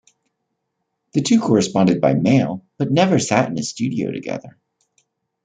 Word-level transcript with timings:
The 1.13 1.21
two 1.21 1.39
corresponded 1.39 2.01
by 2.01 2.15
mail 2.15 2.65
but 2.79 2.89
never 2.91 3.19
sat 3.19 3.51
in 3.51 3.59
a 3.59 3.61
studio 3.61 4.09
together. 4.09 4.57